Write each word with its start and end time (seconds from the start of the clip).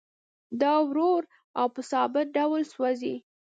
دا 0.61 0.73
ورو 0.89 1.11
او 1.59 1.65
په 1.75 1.81
ثابت 1.91 2.25
ډول 2.37 2.61
سوځي 2.73 3.15